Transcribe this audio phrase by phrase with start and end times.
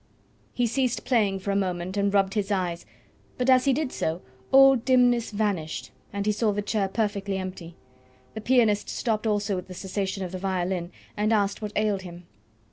[0.51, 2.87] He ceased playing for a moment and rubbed his eyes,
[3.37, 7.75] but as he did so all dimness vanished and he saw the chair perfectly empty.
[8.33, 12.25] The pianist stopped also at the cessation of the violin, and asked what ailed him.